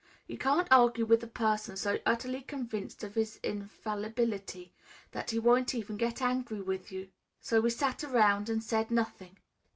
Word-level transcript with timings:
You 0.25 0.35
can't 0.35 0.67
argue 0.71 1.05
with 1.05 1.21
a 1.21 1.27
person 1.27 1.77
so 1.77 1.99
utterly 2.07 2.41
convinced 2.41 3.03
of 3.03 3.13
his 3.13 3.39
infallibility 3.43 4.73
that 5.11 5.29
he 5.29 5.37
won't 5.37 5.75
even 5.75 5.95
get 5.95 6.23
angry 6.23 6.59
with 6.63 6.91
you; 6.91 7.09
so 7.39 7.61
we 7.61 7.69
sat 7.69 8.01
round 8.01 8.49
and 8.49 8.63
said 8.63 8.89
nothing. 8.89 9.37